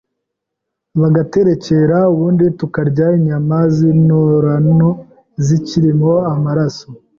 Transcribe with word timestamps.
bagaterekera 1.01 1.97
ubundi 2.13 2.45
tukarya 2.59 3.05
inyama 3.17 3.57
z’intonorano 3.75 4.89
zikirimo 5.45 6.11
amaraso 6.33 6.87